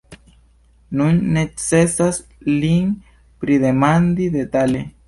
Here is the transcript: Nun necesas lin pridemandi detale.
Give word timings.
Nun 1.01 1.19
necesas 1.35 2.21
lin 2.65 2.91
pridemandi 3.45 4.37
detale. 4.41 4.89